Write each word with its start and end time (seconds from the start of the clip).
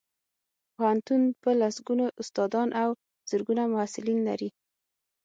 پوهنتون 0.75 1.21
په 1.41 1.49
لسګونو 1.61 2.05
استادان 2.21 2.69
او 2.83 2.89
زرګونه 3.29 3.63
محصلین 3.73 4.19
لري 4.27 4.49